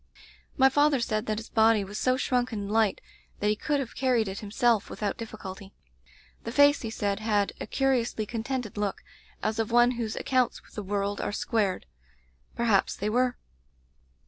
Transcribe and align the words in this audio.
"My 0.57 0.67
father 0.67 0.99
said 0.99 1.27
that 1.27 1.37
his 1.37 1.51
body 1.51 1.83
was 1.83 1.99
so 1.99 2.17
shrunken 2.17 2.61
and 2.61 2.71
light 2.71 3.01
that 3.39 3.49
he 3.49 3.55
could 3.55 3.79
have 3.79 3.95
car 3.95 4.13
ried 4.15 4.27
it 4.27 4.39
himself 4.39 4.89
without 4.89 5.15
difliculty. 5.15 5.73
The 6.43 6.51
face, 6.51 6.81
he 6.81 6.89
said, 6.89 7.19
had 7.19 7.53
a 7.61 7.67
curiously 7.67 8.25
contented 8.25 8.77
look, 8.77 9.03
as 9.43 9.59
of 9.59 9.69
one 9.69 9.91
whose 9.91 10.15
accounts 10.15 10.63
with 10.63 10.73
the 10.73 10.81
world 10.81 11.21
are 11.21 11.31
squared. 11.31 11.85
Perhaps 12.55 12.95
they 12.95 13.11
were. 13.11 13.37